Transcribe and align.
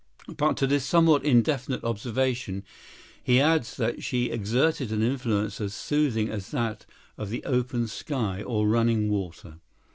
But 0.35 0.57
to 0.57 0.65
this 0.65 0.83
somewhat 0.83 1.23
indefinite 1.23 1.83
observation 1.83 2.63
he 3.23 3.39
adds 3.39 3.77
that 3.77 4.01
she 4.03 4.31
exerted 4.31 4.91
an 4.91 5.03
influence 5.03 5.61
as 5.61 5.75
soothing 5.75 6.27
as 6.27 6.49
that 6.49 6.87
of 7.19 7.29
the 7.29 7.43
open 7.43 7.85
sky, 7.85 8.41
or 8.41 8.67
running 8.67 9.11
water. 9.11 9.59